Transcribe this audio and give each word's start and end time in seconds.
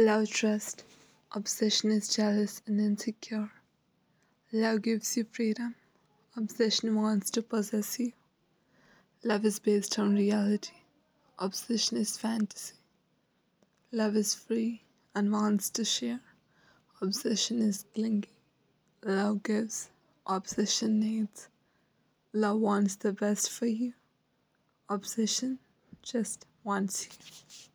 Love 0.00 0.30
trust. 0.30 0.84
Obsession 1.32 1.90
is 1.90 2.06
jealous 2.06 2.62
and 2.68 2.80
insecure. 2.80 3.50
Love 4.52 4.82
gives 4.82 5.16
you 5.16 5.26
freedom. 5.32 5.74
Obsession 6.36 6.94
wants 6.94 7.32
to 7.32 7.42
possess 7.42 7.98
you. 7.98 8.12
Love 9.24 9.44
is 9.44 9.58
based 9.58 9.98
on 9.98 10.14
reality. 10.14 10.76
Obsession 11.40 11.98
is 11.98 12.16
fantasy. 12.16 12.76
Love 13.90 14.14
is 14.14 14.36
free 14.36 14.82
and 15.16 15.32
wants 15.32 15.68
to 15.70 15.84
share. 15.84 16.20
Obsession 17.02 17.60
is 17.60 17.84
clingy. 17.92 18.38
Love 19.04 19.42
gives. 19.42 19.90
Obsession 20.28 21.00
needs. 21.00 21.48
Love 22.32 22.60
wants 22.60 22.94
the 22.94 23.12
best 23.12 23.50
for 23.50 23.66
you. 23.66 23.94
Obsession 24.88 25.58
just 26.02 26.46
wants 26.62 27.08
you. 27.08 27.68